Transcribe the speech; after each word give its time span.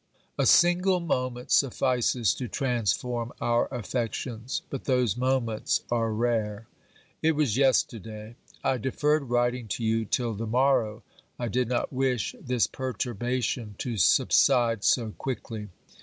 A 0.39 0.47
single 0.47 0.99
moment 0.99 1.51
suffices 1.51 2.33
to 2.33 2.47
transform 2.47 3.31
our 3.39 3.67
affections, 3.71 4.63
but 4.71 4.85
those 4.85 5.15
moments 5.15 5.83
are 5.91 6.11
rare. 6.11 6.65
It 7.21 7.33
was 7.33 7.55
yesterday. 7.55 8.35
I 8.63 8.79
deferred 8.79 9.29
writing 9.29 9.67
to 9.67 9.83
you 9.83 10.05
till 10.05 10.33
the 10.33 10.47
morrow; 10.47 11.03
I 11.37 11.49
did 11.49 11.67
not 11.69 11.93
wish 11.93 12.33
this 12.41 12.65
perturbation 12.65 13.75
to 13.77 13.97
subside 13.97 14.83
so 14.83 15.11
quickly. 15.19 15.69